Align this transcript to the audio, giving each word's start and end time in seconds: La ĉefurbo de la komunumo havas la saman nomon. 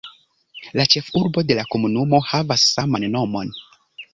La 0.79 0.85
ĉefurbo 0.93 1.43
de 1.51 1.57
la 1.61 1.65
komunumo 1.75 2.23
havas 2.31 2.65
la 2.65 2.71
saman 2.73 3.07
nomon. 3.19 3.53